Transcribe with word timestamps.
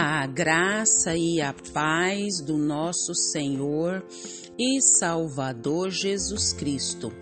A 0.00 0.28
graça 0.28 1.16
e 1.16 1.40
a 1.40 1.52
paz 1.74 2.40
do 2.40 2.56
nosso 2.56 3.12
Senhor 3.16 4.06
e 4.56 4.80
Salvador 4.80 5.90
Jesus 5.90 6.52
Cristo. 6.52 7.12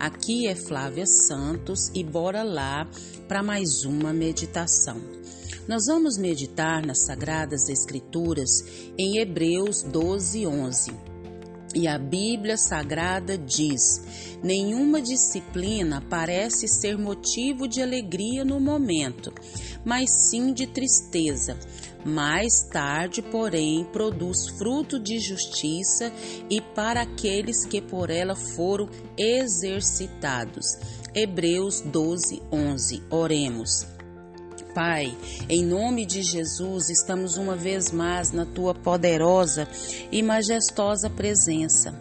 Aqui 0.00 0.48
é 0.48 0.56
Flávia 0.56 1.06
Santos 1.06 1.92
e 1.94 2.02
bora 2.02 2.42
lá 2.42 2.90
para 3.28 3.40
mais 3.40 3.84
uma 3.84 4.12
meditação. 4.12 5.00
Nós 5.68 5.86
vamos 5.86 6.18
meditar 6.18 6.84
nas 6.84 7.06
Sagradas 7.06 7.68
Escrituras 7.68 8.50
em 8.98 9.18
Hebreus 9.18 9.84
12, 9.84 10.44
11. 10.44 10.92
E 11.72 11.86
a 11.86 11.96
Bíblia 11.98 12.56
Sagrada 12.56 13.38
diz: 13.38 14.02
nenhuma 14.42 15.00
disciplina 15.00 16.02
parece 16.10 16.66
ser 16.66 16.98
motivo 16.98 17.68
de 17.68 17.80
alegria 17.80 18.44
no 18.44 18.58
momento, 18.58 19.32
mas 19.84 20.10
sim 20.30 20.52
de 20.52 20.66
tristeza. 20.66 21.56
Mais 22.04 22.62
tarde, 22.70 23.22
porém, 23.22 23.84
produz 23.92 24.48
fruto 24.58 25.00
de 25.00 25.18
justiça 25.18 26.12
e 26.50 26.60
para 26.60 27.02
aqueles 27.02 27.64
que 27.64 27.80
por 27.80 28.10
ela 28.10 28.34
foram 28.34 28.88
exercitados. 29.16 30.66
Hebreus 31.14 31.80
12, 31.80 32.42
11. 32.52 33.02
Oremos. 33.10 33.86
Pai, 34.74 35.16
em 35.48 35.64
nome 35.64 36.04
de 36.04 36.20
Jesus, 36.20 36.90
estamos 36.90 37.36
uma 37.36 37.54
vez 37.54 37.92
mais 37.92 38.32
na 38.32 38.44
tua 38.44 38.74
poderosa 38.74 39.68
e 40.10 40.20
majestosa 40.20 41.08
presença. 41.08 41.94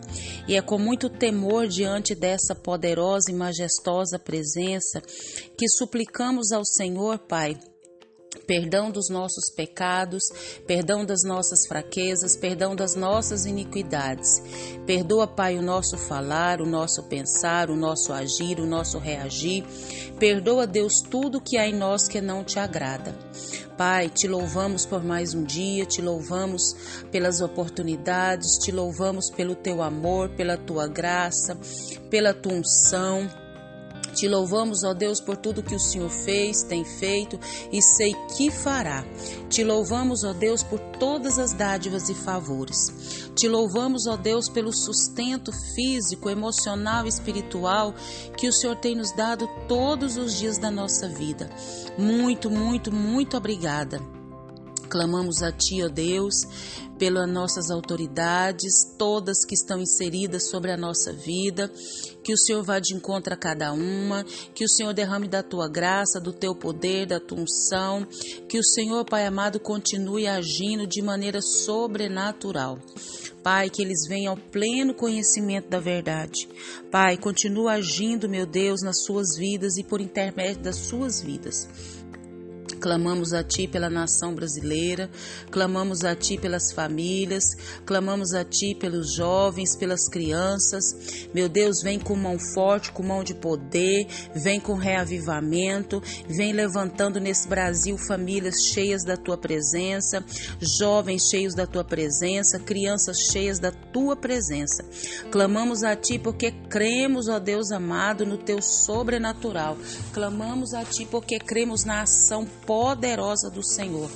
E 0.47 0.55
é 0.55 0.61
com 0.61 0.80
muito 0.80 1.08
temor 1.08 1.67
diante 1.67 2.16
dessa 2.16 2.55
poderosa 2.55 3.30
e 3.30 3.35
majestosa 3.35 4.17
presença 4.17 5.02
que 5.55 5.70
suplicamos 5.70 6.52
ao 6.52 6.66
Senhor, 6.66 7.20
Pai, 7.20 7.59
perdão 8.45 8.91
dos 8.91 9.09
nossos 9.09 9.49
pecados, 9.49 10.23
perdão 10.67 11.05
das 11.05 11.23
nossas 11.23 11.66
fraquezas, 11.67 12.35
perdão 12.35 12.75
das 12.75 12.95
nossas 12.95 13.45
iniquidades. 13.45 14.41
Perdoa, 14.85 15.27
Pai, 15.27 15.58
o 15.58 15.61
nosso 15.61 15.97
falar, 15.97 16.61
o 16.61 16.66
nosso 16.66 17.03
pensar, 17.03 17.69
o 17.69 17.75
nosso 17.75 18.11
agir, 18.11 18.59
o 18.59 18.66
nosso 18.66 18.97
reagir. 18.97 19.63
Perdoa, 20.19 20.67
Deus, 20.67 21.02
tudo 21.02 21.41
que 21.41 21.58
há 21.58 21.67
em 21.67 21.75
nós 21.75 22.08
que 22.08 22.21
não 22.21 22.43
te 22.43 22.59
agrada. 22.59 23.16
Pai, 23.77 24.08
te 24.09 24.27
louvamos 24.27 24.86
por 24.86 25.03
mais 25.03 25.33
um 25.33 25.43
dia, 25.43 25.86
te 25.86 26.02
louvamos 26.02 26.75
pelas 27.11 27.41
oportunidades, 27.41 28.58
te 28.58 28.71
louvamos 28.71 29.31
pelo 29.31 29.55
teu 29.55 29.81
amor, 29.81 30.30
pela 30.30 30.58
tua 30.58 30.88
graça, 30.88 31.58
pela 32.09 32.33
tua 32.33 32.53
unção. 32.53 33.42
Te 34.14 34.28
louvamos, 34.28 34.83
ó 34.83 34.94
Deus, 34.94 35.19
por 35.19 35.36
tudo 35.36 35.64
que 35.64 35.75
o 35.75 35.80
Senhor 35.80 36.09
fez, 36.09 36.64
tem 36.64 36.86
feito 36.86 37.39
e 37.72 37.81
sei 37.81 38.14
que 38.36 38.52
fará. 38.52 39.03
Te 39.50 39.64
louvamos, 39.64 40.23
ó 40.23 40.33
Deus, 40.33 40.64
por 40.64 40.80
todas 41.00 41.39
as 41.39 41.53
dádivas 41.53 42.09
e 42.09 42.14
favores. 42.14 43.31
Te 43.36 43.47
louvamos, 43.47 44.05
ó 44.05 44.16
Deus, 44.16 44.47
pelo 44.50 44.72
sustento 44.72 45.52
físico, 45.75 46.30
emocional 46.30 47.05
e 47.05 47.09
espiritual 47.09 47.94
que 48.38 48.47
o 48.47 48.53
Senhor 48.53 48.75
tem 48.75 48.95
nos 48.95 49.11
dado 49.11 49.47
todos 49.67 50.16
os 50.16 50.38
dias 50.38 50.58
da 50.58 50.70
nossa 50.70 51.08
vida. 51.08 51.50
Muito, 51.98 52.50
muito, 52.50 52.92
muito 52.94 53.36
obrigada. 53.36 54.22
Clamamos 54.94 55.41
a 55.41 55.52
Ti, 55.52 55.81
ó 55.81 55.89
Deus, 55.89 56.45
pelas 56.99 57.27
nossas 57.27 57.72
autoridades, 57.72 58.94
todas 58.95 59.44
que 59.44 59.55
estão 59.55 59.81
inseridas 59.81 60.52
sobre 60.52 60.72
a 60.72 60.77
nossa 60.77 61.11
vida, 61.11 61.67
que 62.23 62.31
o 62.31 62.38
Senhor 62.38 62.63
vá 62.63 62.77
de 62.77 62.94
encontro 62.94 63.33
a 63.33 63.36
cada 63.36 63.73
uma, 63.73 64.23
que 64.53 64.64
o 64.64 64.69
Senhor 64.69 64.94
derrame 64.94 65.27
da 65.27 65.41
tua 65.41 65.67
graça, 65.67 66.21
do 66.21 66.31
teu 66.31 66.53
poder, 66.53 67.08
da 67.08 67.19
tua 67.19 67.39
unção, 67.39 68.05
que 68.47 68.59
o 68.59 68.64
Senhor, 68.64 69.03
Pai 69.03 69.25
amado, 69.25 69.59
continue 69.59 70.27
agindo 70.27 70.86
de 70.86 71.02
maneira 71.02 71.41
sobrenatural. 71.41 72.77
Pai, 73.41 73.71
que 73.71 73.81
eles 73.81 74.08
venham 74.08 74.33
ao 74.33 74.37
pleno 74.37 74.93
conhecimento 74.93 75.70
da 75.70 75.80
verdade. 75.80 76.48
Pai, 76.92 77.17
continua 77.17 77.73
agindo, 77.73 78.30
meu 78.30 78.45
Deus, 78.45 78.83
nas 78.83 79.02
suas 79.02 79.36
vidas 79.36 79.75
e 79.75 79.83
por 79.83 79.99
intermédio 79.99 80.61
das 80.61 80.75
suas 80.75 81.20
vidas. 81.20 81.67
Clamamos 82.83 83.32
a 83.32 83.42
Ti 83.42 83.66
pela 83.66 83.89
nação 83.89 84.36
brasileira, 84.36 85.10
clamamos 85.49 86.04
a 86.04 86.14
Ti 86.14 86.38
pelas 86.38 86.73
famílias, 86.73 87.45
clamamos 87.86 88.33
a 88.33 88.44
Ti 88.44 88.76
pelos 88.76 89.16
jovens, 89.16 89.73
pelas 89.73 90.10
crianças. 90.10 90.83
Meu 91.33 91.48
Deus, 91.48 91.82
vem 91.82 91.98
com 91.98 92.14
mão 92.14 92.38
forte, 92.38 92.92
com 92.92 93.02
mão 93.02 93.23
de 93.23 93.36
poder, 93.36 94.05
vem 94.36 94.60
com 94.60 94.73
reavivamento, 94.73 96.04
vem 96.27 96.52
levantando 96.52 97.22
nesse 97.22 97.48
Brasil 97.48 97.98
famílias 97.98 98.55
cheias 98.73 99.05
da 99.05 99.16
Tua 99.16 99.38
presença, 99.38 100.22
jovens 100.60 101.30
cheios 101.30 101.55
da 101.55 101.66
Tua 101.66 101.86
presença, 101.86 102.60
crianças 102.60 103.17
cheias 103.32 103.60
da 103.60 103.72
Tua 103.72 104.17
presença. 104.17 104.83
Clamamos 105.32 105.83
a 105.83 105.95
Ti 105.95 106.20
porque 106.20 106.52
cremos, 106.52 107.30
ó 107.30 107.39
Deus 107.39 107.72
amado, 107.72 108.26
no 108.26 108.38
Teu 108.38 108.61
sobrenatural. 108.61 109.77
Clamamos 110.11 110.73
a 110.73 110.83
Ti 110.83 111.08
porque 111.10 111.39
cremos 111.39 111.86
na 111.86 112.02
ação 112.02 112.43
poderosa 112.43 112.73
do 113.52 113.64
Senhor. 113.64 114.10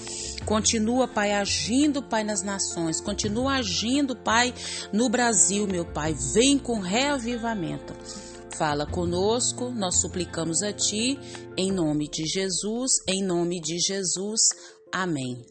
Continua, 0.45 1.07
Pai, 1.07 1.33
agindo, 1.33 2.01
Pai, 2.01 2.23
nas 2.23 2.41
nações. 2.41 3.01
Continua 3.01 3.57
agindo, 3.57 4.15
Pai, 4.15 4.53
no 4.93 5.09
Brasil, 5.09 5.67
meu 5.67 5.85
Pai. 5.85 6.15
Vem 6.33 6.57
com 6.57 6.79
reavivamento. 6.79 7.93
Fala 8.57 8.85
conosco, 8.87 9.69
nós 9.69 10.01
suplicamos 10.01 10.63
a 10.63 10.73
Ti, 10.73 11.19
em 11.55 11.71
nome 11.71 12.09
de 12.09 12.25
Jesus, 12.25 12.93
em 13.07 13.23
nome 13.23 13.61
de 13.61 13.77
Jesus. 13.77 14.41
Amém. 14.91 15.45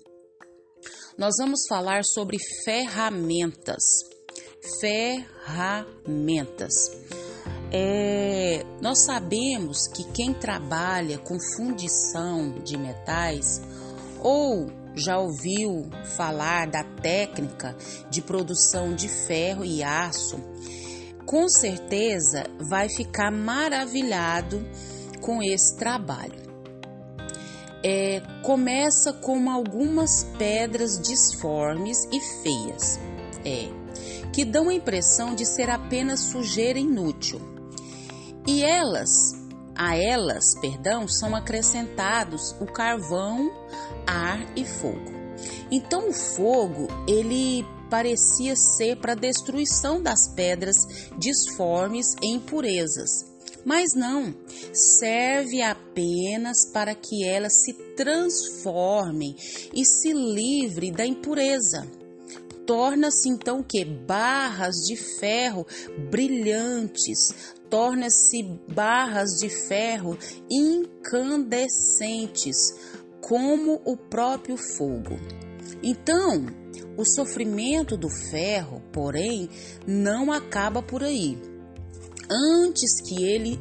Nós 1.17 1.34
vamos 1.38 1.61
falar 1.69 2.05
sobre 2.05 2.38
ferramentas. 2.65 3.83
Ferramentas. 4.81 6.75
É, 7.72 8.65
nós 8.81 9.04
sabemos 9.04 9.88
que 9.88 10.04
quem 10.12 10.32
trabalha 10.32 11.19
com 11.19 11.38
fundição 11.56 12.53
de 12.62 12.77
metais 12.77 13.60
ou 14.21 14.71
já 14.94 15.19
ouviu 15.19 15.91
falar 16.16 16.69
da 16.69 16.82
técnica 16.82 17.76
de 18.09 18.22
produção 18.22 18.94
de 18.94 19.09
ferro 19.09 19.65
e 19.65 19.82
aço, 19.82 20.41
com 21.26 21.49
certeza 21.49 22.44
vai 22.59 22.88
ficar 22.88 23.31
maravilhado 23.31 24.65
com 25.21 25.43
esse 25.43 25.76
trabalho. 25.76 26.47
É, 27.84 28.22
começa 28.43 29.12
com 29.12 29.50
algumas 29.50 30.25
pedras 30.38 30.99
disformes 31.00 31.99
e 32.10 32.21
feias, 32.43 32.99
é, 33.44 33.69
que 34.36 34.44
dão 34.44 34.69
a 34.69 34.74
impressão 34.74 35.34
de 35.34 35.47
ser 35.47 35.70
apenas 35.70 36.20
sujeira 36.20 36.78
inútil 36.78 37.41
e 38.47 38.62
elas, 38.62 39.08
a 39.74 39.97
elas, 39.97 40.54
perdão, 40.60 41.08
são 41.08 41.34
acrescentados 41.34 42.54
o 42.60 42.66
carvão, 42.66 43.50
ar 44.06 44.38
e 44.54 44.62
fogo. 44.62 45.10
Então 45.70 46.10
o 46.10 46.12
fogo, 46.12 46.86
ele 47.08 47.64
parecia 47.88 48.54
ser 48.54 48.96
para 48.96 49.12
a 49.12 49.16
destruição 49.16 50.02
das 50.02 50.28
pedras 50.28 50.76
disformes 51.19 52.14
e 52.22 52.26
impurezas. 52.26 53.08
Mas 53.64 53.94
não, 53.94 54.34
serve 54.70 55.62
apenas 55.62 56.70
para 56.75 56.94
que 56.94 57.26
elas 57.26 57.62
se 57.64 57.72
transformem 57.96 59.34
e 59.72 59.82
se 59.82 60.12
livre 60.12 60.92
da 60.92 61.06
impureza 61.06 61.91
torna-se 62.66 63.28
então 63.28 63.62
que 63.62 63.84
barras 63.84 64.75
de 64.87 64.97
ferro 64.97 65.65
brilhantes, 66.10 67.54
torna-se 67.71 68.43
barras 68.69 69.38
de 69.38 69.49
ferro 69.49 70.19
incandescentes, 70.50 72.56
como 73.20 73.81
o 73.85 73.96
próprio 73.96 74.56
fogo. 74.56 75.17
Então, 75.82 76.46
o 76.96 77.05
sofrimento 77.05 77.96
do 77.96 78.08
ferro, 78.31 78.81
porém, 78.93 79.50
não 79.87 80.32
acaba 80.32 80.82
por 80.82 81.05
aí. 81.05 81.38
Antes 82.31 83.02
que 83.02 83.25
ele 83.25 83.58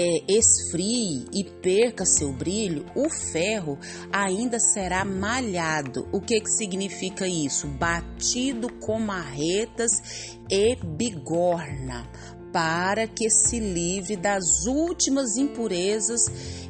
é, 0.00 0.22
esfrie 0.28 1.26
e 1.32 1.42
perca 1.42 2.06
seu 2.06 2.32
brilho, 2.32 2.86
o 2.94 3.10
ferro 3.10 3.76
ainda 4.12 4.60
será 4.60 5.04
malhado. 5.04 6.08
O 6.12 6.20
que, 6.20 6.40
que 6.40 6.50
significa 6.50 7.26
isso? 7.26 7.66
Batido 7.66 8.72
com 8.74 9.00
marretas 9.00 10.38
e 10.48 10.76
bigorna 10.76 12.08
para 12.52 13.08
que 13.08 13.28
se 13.28 13.58
livre 13.58 14.16
das 14.16 14.66
últimas 14.66 15.36
impurezas 15.36 16.26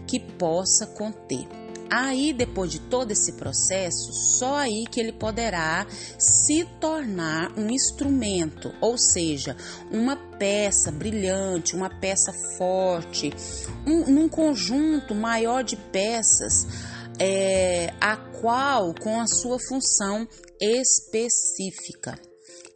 que 0.06 0.18
possa 0.18 0.86
conter. 0.86 1.46
Aí, 1.90 2.32
depois 2.32 2.70
de 2.70 2.80
todo 2.80 3.10
esse 3.12 3.32
processo, 3.32 4.12
só 4.12 4.56
aí 4.56 4.84
que 4.90 5.00
ele 5.00 5.12
poderá 5.12 5.86
se 6.18 6.64
tornar 6.78 7.50
um 7.58 7.70
instrumento, 7.70 8.72
ou 8.80 8.98
seja, 8.98 9.56
uma 9.90 10.16
peça 10.16 10.92
brilhante, 10.92 11.74
uma 11.74 11.88
peça 11.88 12.32
forte, 12.58 13.32
um, 13.86 14.10
num 14.10 14.28
conjunto 14.28 15.14
maior 15.14 15.64
de 15.64 15.76
peças 15.76 16.66
é, 17.18 17.92
a 18.00 18.16
qual 18.16 18.94
com 18.94 19.20
a 19.20 19.26
sua 19.26 19.58
função 19.58 20.28
específica. 20.60 22.27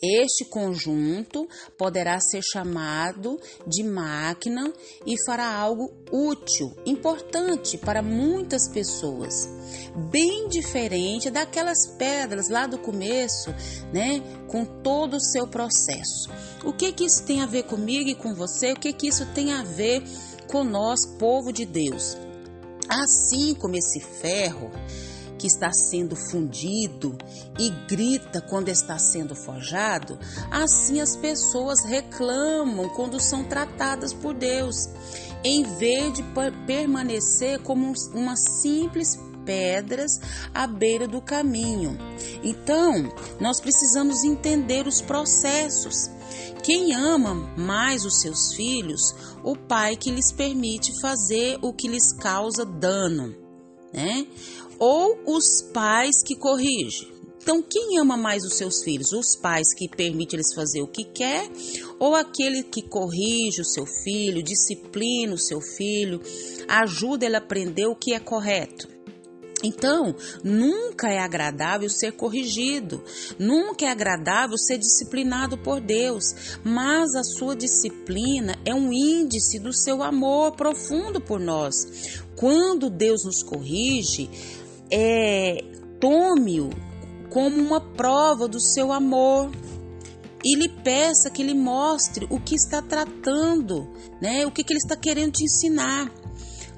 Este 0.02 0.44
conjunto 0.44 1.48
poderá 1.78 2.18
ser 2.18 2.42
chamado 2.42 3.38
de 3.64 3.84
máquina 3.84 4.72
e 5.06 5.14
fará 5.24 5.54
algo 5.54 5.92
útil, 6.10 6.74
importante 6.84 7.78
para 7.78 8.02
muitas 8.02 8.68
pessoas, 8.68 9.48
bem 10.10 10.48
diferente 10.48 11.30
daquelas 11.30 11.86
pedras 11.96 12.48
lá 12.48 12.66
do 12.66 12.78
começo, 12.78 13.54
né, 13.92 14.20
com 14.48 14.64
todo 14.64 15.18
o 15.18 15.20
seu 15.20 15.46
processo. 15.46 16.28
O 16.64 16.72
que 16.72 16.92
que 16.92 17.04
isso 17.04 17.22
tem 17.22 17.40
a 17.40 17.46
ver 17.46 17.62
comigo 17.62 18.10
e 18.10 18.16
com 18.16 18.34
você? 18.34 18.72
O 18.72 18.80
que 18.80 18.92
que 18.92 19.06
isso 19.06 19.24
tem 19.26 19.52
a 19.52 19.62
ver 19.62 20.02
com 20.48 20.64
nós, 20.64 21.06
povo 21.16 21.52
de 21.52 21.64
Deus? 21.64 22.16
Assim 22.88 23.54
como 23.54 23.76
esse 23.76 24.00
ferro 24.00 24.68
que 25.42 25.48
está 25.48 25.72
sendo 25.72 26.14
fundido 26.14 27.18
e 27.58 27.68
grita 27.88 28.40
quando 28.40 28.68
está 28.68 28.96
sendo 28.96 29.34
forjado, 29.34 30.16
assim 30.52 31.00
as 31.00 31.16
pessoas 31.16 31.82
reclamam 31.82 32.88
quando 32.90 33.18
são 33.18 33.42
tratadas 33.42 34.14
por 34.14 34.34
Deus, 34.34 34.88
em 35.42 35.64
vez 35.64 36.12
de 36.12 36.24
permanecer 36.64 37.58
como 37.58 37.92
uma 38.14 38.36
simples 38.36 39.18
pedras 39.44 40.20
à 40.54 40.64
beira 40.64 41.08
do 41.08 41.20
caminho. 41.20 41.98
Então, 42.44 43.12
nós 43.40 43.60
precisamos 43.60 44.22
entender 44.22 44.86
os 44.86 45.00
processos. 45.00 46.08
Quem 46.62 46.94
ama 46.94 47.34
mais 47.58 48.04
os 48.04 48.20
seus 48.20 48.54
filhos, 48.54 49.12
o 49.42 49.56
pai 49.56 49.96
que 49.96 50.12
lhes 50.12 50.30
permite 50.30 51.00
fazer 51.00 51.58
o 51.60 51.72
que 51.72 51.88
lhes 51.88 52.12
causa 52.12 52.64
dano, 52.64 53.41
né? 53.92 54.26
ou 54.78 55.16
os 55.26 55.62
pais 55.72 56.22
que 56.24 56.34
corrigem. 56.34 57.12
Então, 57.42 57.60
quem 57.60 57.98
ama 57.98 58.16
mais 58.16 58.44
os 58.44 58.54
seus 58.54 58.84
filhos? 58.84 59.12
Os 59.12 59.36
pais 59.36 59.74
que 59.74 59.88
permitem 59.88 60.36
eles 60.36 60.54
fazer 60.54 60.80
o 60.80 60.86
que 60.86 61.04
quer 61.04 61.50
ou 61.98 62.14
aquele 62.14 62.62
que 62.62 62.82
corrige 62.82 63.60
o 63.60 63.64
seu 63.64 63.84
filho, 63.84 64.42
disciplina 64.42 65.34
o 65.34 65.38
seu 65.38 65.60
filho, 65.60 66.20
ajuda 66.68 67.26
ele 67.26 67.34
a 67.34 67.38
aprender 67.38 67.86
o 67.86 67.96
que 67.96 68.12
é 68.12 68.20
correto? 68.20 68.91
Então, 69.62 70.14
nunca 70.42 71.08
é 71.08 71.18
agradável 71.18 71.88
ser 71.88 72.12
corrigido, 72.12 73.02
nunca 73.38 73.86
é 73.86 73.88
agradável 73.88 74.58
ser 74.58 74.78
disciplinado 74.78 75.56
por 75.56 75.80
Deus, 75.80 76.58
mas 76.64 77.14
a 77.14 77.22
sua 77.22 77.54
disciplina 77.54 78.56
é 78.64 78.74
um 78.74 78.92
índice 78.92 79.58
do 79.58 79.72
seu 79.72 80.02
amor 80.02 80.52
profundo 80.52 81.20
por 81.20 81.38
nós. 81.38 82.22
Quando 82.34 82.90
Deus 82.90 83.24
nos 83.24 83.42
corrige, 83.42 84.28
é, 84.90 85.64
tome-o 86.00 86.70
como 87.30 87.56
uma 87.56 87.80
prova 87.80 88.48
do 88.48 88.60
seu 88.60 88.92
amor 88.92 89.50
e 90.44 90.56
lhe 90.56 90.68
peça 90.68 91.30
que 91.30 91.42
lhe 91.42 91.54
mostre 91.54 92.26
o 92.28 92.40
que 92.40 92.54
está 92.54 92.82
tratando, 92.82 93.88
né? 94.20 94.44
O 94.44 94.50
que, 94.50 94.64
que 94.64 94.72
ele 94.72 94.80
está 94.80 94.96
querendo 94.96 95.32
te 95.32 95.44
ensinar. 95.44 96.12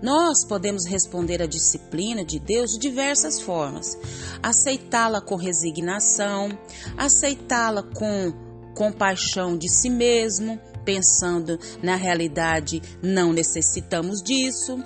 Nós 0.03 0.45
podemos 0.47 0.85
responder 0.87 1.43
à 1.43 1.47
disciplina 1.47 2.25
de 2.25 2.39
Deus 2.39 2.73
de 2.73 2.79
diversas 2.79 3.41
formas: 3.41 3.99
aceitá-la 4.43 5.21
com 5.21 5.37
resignação, 5.37 6.49
aceitá-la 6.97 7.83
com 7.83 8.33
compaixão 8.75 9.57
de 9.57 9.69
si 9.69 9.89
mesmo, 9.89 10.61
pensando 10.85 11.59
na 11.83 11.97
realidade 11.97 12.83
não 13.03 13.33
necessitamos 13.33 14.23
disso, 14.23 14.83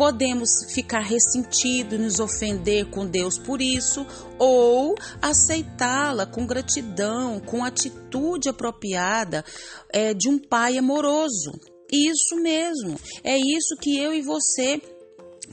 Podemos 0.00 0.64
ficar 0.72 1.00
ressentidos, 1.00 2.00
nos 2.00 2.20
ofender 2.20 2.86
com 2.86 3.06
Deus 3.06 3.36
por 3.38 3.60
isso, 3.60 4.06
ou 4.38 4.94
aceitá-la 5.20 6.24
com 6.24 6.46
gratidão, 6.46 7.38
com 7.38 7.62
atitude 7.62 8.48
apropriada 8.48 9.44
é, 9.92 10.14
de 10.14 10.26
um 10.26 10.38
pai 10.38 10.78
amoroso. 10.78 11.52
Isso 11.92 12.36
mesmo, 12.36 12.98
é 13.24 13.36
isso 13.36 13.76
que 13.80 13.98
eu 13.98 14.12
e 14.14 14.22
você 14.22 14.80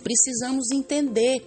precisamos 0.04 0.72
entender 0.72 1.42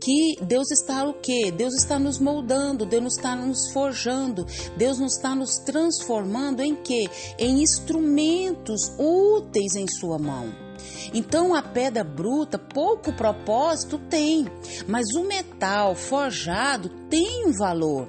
que 0.00 0.36
Deus 0.42 0.70
está 0.70 1.04
o 1.08 1.14
quê? 1.14 1.50
Deus 1.50 1.74
está 1.74 1.98
nos 1.98 2.18
moldando, 2.18 2.84
Deus 2.84 3.16
está 3.16 3.34
nos 3.34 3.70
forjando, 3.72 4.46
Deus 4.76 4.98
nos 4.98 5.16
está 5.16 5.34
nos 5.34 5.58
transformando 5.58 6.60
em 6.60 6.74
quê? 6.74 7.08
Em 7.38 7.62
instrumentos 7.62 8.92
úteis 8.98 9.74
em 9.74 9.86
sua 9.86 10.18
mão. 10.18 10.65
Então 11.12 11.54
a 11.54 11.62
pedra 11.62 12.04
bruta 12.04 12.58
pouco 12.58 13.12
propósito 13.12 13.98
tem, 13.98 14.46
mas 14.86 15.14
o 15.14 15.24
metal 15.24 15.94
forjado 15.94 16.88
tem 17.08 17.46
um 17.46 17.52
valor. 17.52 18.08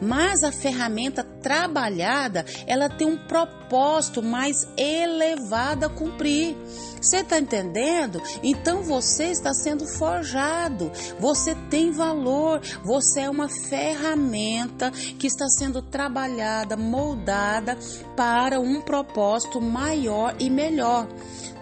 Mas 0.00 0.42
a 0.42 0.52
ferramenta 0.52 1.22
trabalhada, 1.24 2.44
ela 2.66 2.88
tem 2.88 3.06
um 3.06 3.16
propósito 3.26 4.22
mais 4.22 4.66
elevado 4.76 5.84
a 5.84 5.88
cumprir. 5.88 6.56
Você 7.00 7.18
está 7.18 7.38
entendendo? 7.38 8.20
Então 8.42 8.82
você 8.82 9.26
está 9.26 9.52
sendo 9.52 9.86
forjado, 9.86 10.90
você 11.20 11.54
tem 11.70 11.92
valor, 11.92 12.60
você 12.82 13.20
é 13.20 13.30
uma 13.30 13.48
ferramenta 13.48 14.90
que 14.90 15.26
está 15.26 15.46
sendo 15.48 15.82
trabalhada, 15.82 16.76
moldada 16.76 17.78
para 18.16 18.58
um 18.58 18.80
propósito 18.80 19.60
maior 19.60 20.34
e 20.38 20.50
melhor 20.50 21.06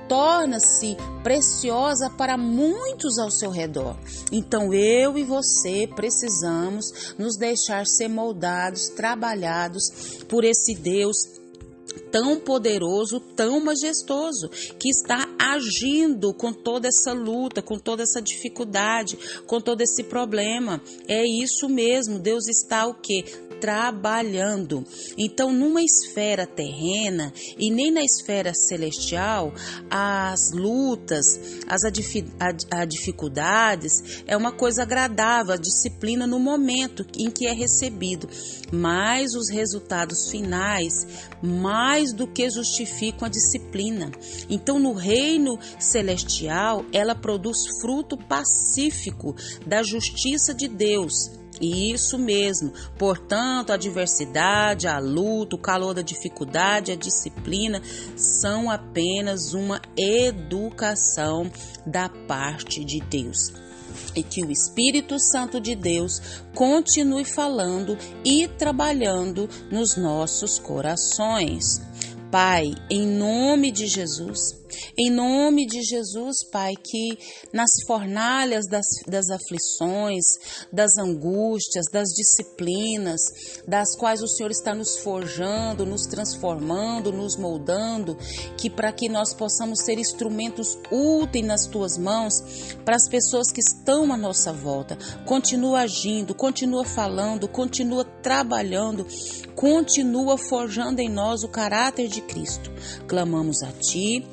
torna-se 0.08 0.96
preciosa 1.22 2.10
para 2.10 2.36
muitos 2.36 3.18
ao 3.18 3.30
seu 3.30 3.50
redor. 3.50 3.96
Então 4.30 4.72
eu 4.72 5.16
e 5.18 5.24
você 5.24 5.88
precisamos 5.94 7.14
nos 7.18 7.36
deixar 7.36 7.86
ser 7.86 8.08
moldados, 8.08 8.88
trabalhados 8.88 10.24
por 10.28 10.44
esse 10.44 10.74
Deus 10.74 11.16
tão 12.14 12.38
poderoso, 12.38 13.18
tão 13.18 13.58
majestoso, 13.58 14.48
que 14.78 14.88
está 14.88 15.28
agindo 15.36 16.32
com 16.32 16.52
toda 16.52 16.86
essa 16.86 17.12
luta, 17.12 17.60
com 17.60 17.76
toda 17.76 18.04
essa 18.04 18.22
dificuldade, 18.22 19.18
com 19.48 19.60
todo 19.60 19.80
esse 19.80 20.04
problema. 20.04 20.80
É 21.08 21.26
isso 21.26 21.68
mesmo, 21.68 22.20
Deus 22.20 22.46
está 22.46 22.86
o 22.86 22.94
que? 22.94 23.24
trabalhando. 23.64 24.84
Então, 25.16 25.50
numa 25.50 25.82
esfera 25.82 26.46
terrena 26.46 27.32
e 27.58 27.70
nem 27.70 27.90
na 27.90 28.02
esfera 28.02 28.52
celestial, 28.52 29.54
as 29.88 30.52
lutas, 30.52 31.24
as 31.66 31.80
dificuldades 32.86 34.22
é 34.26 34.36
uma 34.36 34.52
coisa 34.52 34.82
agradável, 34.82 35.54
a 35.54 35.56
disciplina 35.56 36.26
no 36.26 36.38
momento 36.38 37.06
em 37.16 37.30
que 37.30 37.46
é 37.46 37.54
recebido, 37.54 38.28
mas 38.70 39.34
os 39.34 39.48
resultados 39.48 40.28
finais 40.30 41.06
mais 41.42 42.03
do 42.12 42.26
que 42.26 42.50
justificam 42.50 43.26
a 43.26 43.30
disciplina. 43.30 44.10
Então, 44.48 44.78
no 44.78 44.92
reino 44.92 45.58
celestial, 45.78 46.84
ela 46.92 47.14
produz 47.14 47.58
fruto 47.80 48.16
pacífico 48.16 49.34
da 49.66 49.82
justiça 49.82 50.54
de 50.54 50.68
Deus 50.68 51.44
isso 51.60 52.18
mesmo. 52.18 52.72
Portanto, 52.98 53.72
a 53.72 53.76
diversidade, 53.76 54.86
a 54.86 54.98
luta, 54.98 55.56
o 55.56 55.58
calor 55.58 55.94
da 55.94 56.02
dificuldade, 56.02 56.92
a 56.92 56.96
disciplina 56.96 57.80
são 58.16 58.70
apenas 58.70 59.54
uma 59.54 59.80
educação 59.96 61.50
da 61.86 62.08
parte 62.08 62.84
de 62.84 63.00
Deus. 63.00 63.52
E 64.16 64.22
que 64.22 64.42
o 64.44 64.50
Espírito 64.50 65.18
Santo 65.20 65.60
de 65.60 65.74
Deus 65.74 66.20
continue 66.54 67.24
falando 67.24 67.96
e 68.24 68.48
trabalhando 68.48 69.48
nos 69.70 69.96
nossos 69.96 70.58
corações. 70.58 71.80
Pai, 72.34 72.74
em 72.90 73.06
nome 73.06 73.70
de 73.70 73.86
Jesus, 73.86 74.63
em 74.98 75.10
nome 75.10 75.66
de 75.66 75.82
Jesus, 75.82 76.44
Pai, 76.50 76.74
que 76.76 77.18
nas 77.52 77.70
fornalhas 77.86 78.66
das, 78.68 78.86
das 79.06 79.30
aflições, 79.30 80.24
das 80.72 80.96
angústias, 80.96 81.86
das 81.92 82.08
disciplinas, 82.08 83.20
das 83.66 83.96
quais 83.96 84.22
o 84.22 84.28
Senhor 84.28 84.50
está 84.50 84.74
nos 84.74 84.98
forjando, 84.98 85.86
nos 85.86 86.06
transformando, 86.06 87.12
nos 87.12 87.36
moldando, 87.36 88.16
que 88.56 88.70
para 88.70 88.92
que 88.92 89.08
nós 89.08 89.34
possamos 89.34 89.80
ser 89.80 89.98
instrumentos 89.98 90.78
úteis 90.90 91.46
nas 91.46 91.66
tuas 91.66 91.98
mãos 91.98 92.34
para 92.84 92.96
as 92.96 93.08
pessoas 93.08 93.50
que 93.50 93.60
estão 93.60 94.12
à 94.12 94.16
nossa 94.16 94.52
volta. 94.52 94.96
Continua 95.26 95.80
agindo, 95.80 96.34
continua 96.34 96.84
falando, 96.84 97.48
continua 97.48 98.04
trabalhando, 98.04 99.06
continua 99.54 100.36
forjando 100.38 101.00
em 101.00 101.08
nós 101.08 101.42
o 101.42 101.48
caráter 101.48 102.08
de 102.08 102.20
Cristo. 102.20 102.70
Clamamos 103.06 103.62
a 103.62 103.72
Ti 103.72 104.24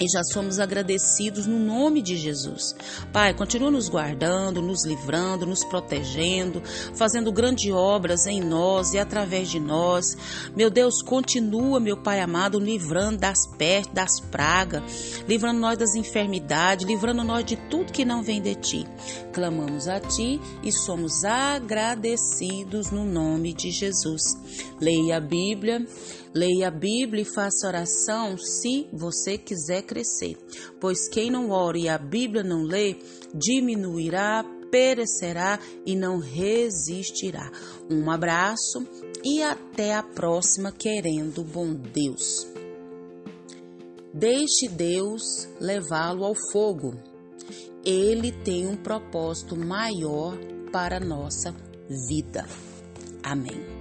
e 0.00 0.08
já 0.08 0.22
somos 0.22 0.58
agradecidos 0.58 1.46
no 1.46 1.58
nome 1.58 2.00
de 2.00 2.16
Jesus. 2.16 2.74
Pai, 3.12 3.34
continua 3.34 3.70
nos 3.70 3.88
guardando, 3.88 4.62
nos 4.62 4.84
livrando, 4.84 5.46
nos 5.46 5.64
protegendo, 5.64 6.62
fazendo 6.94 7.32
grandes 7.32 7.72
obras 7.72 8.26
em 8.26 8.40
nós 8.40 8.94
e 8.94 8.98
através 8.98 9.50
de 9.50 9.58
nós. 9.58 10.16
Meu 10.56 10.70
Deus, 10.70 11.02
continua, 11.02 11.80
meu 11.80 11.96
Pai 11.96 12.20
amado, 12.20 12.58
livrando 12.58 13.18
das 13.18 13.46
pestes, 13.46 13.92
das 13.92 14.20
pragas, 14.20 15.22
livrando 15.26 15.60
nós 15.60 15.78
das 15.78 15.94
enfermidades, 15.94 16.86
livrando 16.86 17.24
nós 17.24 17.44
de 17.44 17.56
tudo 17.56 17.92
que 17.92 18.04
não 18.04 18.22
vem 18.22 18.40
de 18.40 18.54
ti. 18.54 18.86
Clamamos 19.32 19.88
a 19.88 20.00
ti 20.00 20.40
e 20.62 20.72
somos 20.72 21.24
agradecidos 21.24 22.90
no 22.90 23.04
nome 23.04 23.52
de 23.52 23.70
Jesus. 23.70 24.22
Leia 24.80 25.16
a 25.16 25.20
Bíblia 25.20 25.84
Leia 26.34 26.68
a 26.68 26.70
Bíblia 26.70 27.22
e 27.22 27.34
faça 27.34 27.66
oração 27.66 28.36
se 28.36 28.86
você 28.92 29.38
quiser 29.38 29.82
crescer, 29.82 30.36
pois 30.80 31.08
quem 31.08 31.30
não 31.30 31.50
ora 31.50 31.78
e 31.78 31.88
a 31.88 31.98
Bíblia 31.98 32.42
não 32.42 32.62
lê, 32.62 32.96
diminuirá, 33.34 34.44
perecerá 34.70 35.58
e 35.86 35.96
não 35.96 36.18
resistirá. 36.18 37.50
Um 37.90 38.10
abraço 38.10 38.86
e 39.24 39.42
até 39.42 39.94
a 39.94 40.02
próxima, 40.02 40.70
querendo 40.70 41.42
bom 41.42 41.74
Deus. 41.74 42.46
Deixe 44.12 44.68
Deus 44.68 45.48
levá-lo 45.60 46.24
ao 46.24 46.34
fogo. 46.52 46.94
Ele 47.84 48.32
tem 48.32 48.66
um 48.66 48.76
propósito 48.76 49.56
maior 49.56 50.36
para 50.72 50.96
a 50.96 51.00
nossa 51.00 51.54
vida. 52.08 52.46
Amém. 53.22 53.77